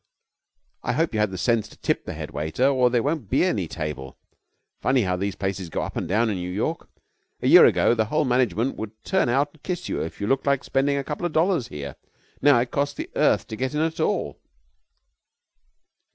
[0.81, 3.45] I hope you had the sense to tip the head waiter, or there won't be
[3.45, 4.17] any table.
[4.79, 6.89] Funny how these places go up and down in New York.
[7.43, 10.47] A year ago the whole management would turn out and kiss you if you looked
[10.47, 11.97] like spending a couple of dollars here.
[12.41, 14.39] Now it costs the earth to get in at all.'